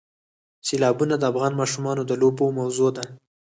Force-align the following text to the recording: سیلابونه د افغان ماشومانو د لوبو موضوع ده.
سیلابونه 0.67 1.15
د 1.17 1.23
افغان 1.31 1.53
ماشومانو 1.61 2.01
د 2.05 2.11
لوبو 2.21 2.45
موضوع 2.59 2.89
ده. 2.97 3.03